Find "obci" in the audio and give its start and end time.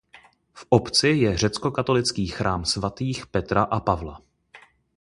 0.69-1.07